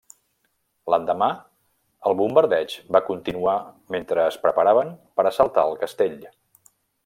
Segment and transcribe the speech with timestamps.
[0.93, 1.27] L'endemà,
[2.11, 3.55] el bombardeig va continuar
[3.97, 6.19] mentre es preparaven per assaltar el castell.